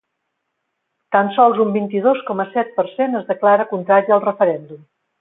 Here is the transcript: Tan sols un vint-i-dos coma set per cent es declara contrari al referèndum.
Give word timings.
Tan 1.15 1.29
sols 1.35 1.61
un 1.67 1.75
vint-i-dos 1.77 2.25
coma 2.31 2.49
set 2.57 2.75
per 2.81 2.89
cent 2.97 3.23
es 3.23 3.31
declara 3.31 3.71
contrari 3.75 4.19
al 4.21 4.27
referèndum. 4.29 4.85